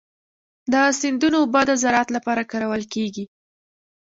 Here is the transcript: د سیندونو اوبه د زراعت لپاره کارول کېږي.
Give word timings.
د 0.71 0.73
سیندونو 0.99 1.37
اوبه 1.41 1.61
د 1.67 1.71
زراعت 1.81 2.09
لپاره 2.17 2.47
کارول 2.51 2.83
کېږي. 2.93 3.25